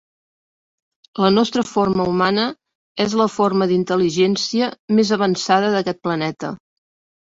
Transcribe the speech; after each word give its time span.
La 1.23 1.29
nostra 1.35 1.65
forma 1.73 2.07
humana 2.13 2.47
és 3.07 3.15
la 3.23 3.29
forma 3.37 3.71
d'intel·ligència 3.75 4.75
més 5.01 5.17
avançada 5.21 5.75
d'aquest 5.79 6.07
planeta. 6.07 6.57